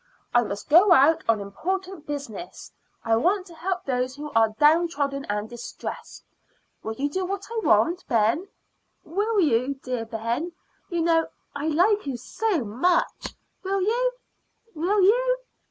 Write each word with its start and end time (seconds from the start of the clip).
I 0.33 0.41
must 0.41 0.67
go 0.67 0.93
out 0.93 1.23
on 1.29 1.39
important 1.39 2.07
business. 2.07 2.71
I 3.05 3.15
want 3.17 3.45
to 3.45 3.53
help 3.53 3.85
those 3.85 4.15
who 4.15 4.31
are 4.31 4.49
down 4.57 4.87
trodden 4.89 5.25
and 5.25 5.47
distressed. 5.47 6.23
Will 6.81 6.95
you 6.95 7.07
do 7.07 7.23
what 7.23 7.45
I 7.51 7.59
want, 7.63 8.07
Ben 8.07 8.47
will 9.03 9.39
you, 9.39 9.75
dear 9.75 10.05
Ben? 10.05 10.53
You 10.89 11.01
know 11.01 11.27
I 11.55 11.67
like 11.67 12.07
you 12.07 12.17
so 12.17 12.63
much. 12.63 13.35
Will 13.61 13.83
you 13.83 14.13
will 14.73 15.03
you?" 15.03 15.37